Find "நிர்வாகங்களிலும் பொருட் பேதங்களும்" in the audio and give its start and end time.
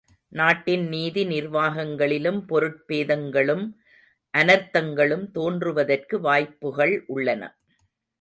1.25-3.65